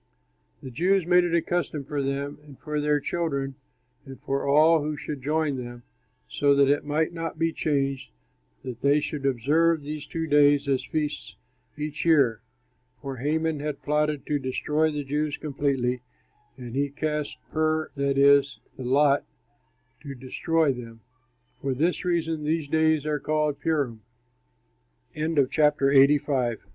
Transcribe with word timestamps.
The 0.63 0.71
Jews 0.71 1.05
made 1.05 1.23
it 1.25 1.35
a 1.35 1.43
custom 1.43 1.83
for 1.85 2.01
them, 2.01 2.39
and 2.43 2.57
for 2.59 2.81
their 2.81 2.99
children, 2.99 3.53
and 4.03 4.19
for 4.19 4.47
all 4.47 4.81
who 4.81 4.97
should 4.97 5.21
join 5.21 5.57
them, 5.63 5.83
so 6.27 6.55
that 6.55 6.67
it 6.67 6.83
might 6.83 7.13
not 7.13 7.37
be 7.37 7.53
changed, 7.53 8.09
that 8.63 8.81
they 8.81 8.99
should 8.99 9.27
observe 9.27 9.83
these 9.83 10.07
two 10.07 10.25
days 10.25 10.67
as 10.67 10.83
feasts 10.83 11.35
each 11.77 12.03
year. 12.03 12.41
For 12.99 13.17
Haman 13.17 13.59
had 13.59 13.83
plotted 13.83 14.25
to 14.25 14.39
destroy 14.39 14.89
the 14.89 15.03
Jews 15.03 15.37
completely, 15.37 16.01
and 16.57 16.75
he 16.75 16.89
cast 16.89 17.37
pur, 17.51 17.91
that 17.95 18.17
is, 18.17 18.59
the 18.77 18.83
lot, 18.83 19.23
to 20.01 20.15
destroy 20.15 20.73
them. 20.73 21.01
For 21.61 21.75
this 21.75 22.03
reason 22.03 22.43
these 22.43 22.67
days 22.67 23.05
are 23.05 23.19
called 23.19 23.59
Purim. 23.59 24.01
REBUILDING 25.13 25.35
THE 25.35 25.45
TEMPLE 25.45 25.71
That 25.79 26.27
the 26.27 26.67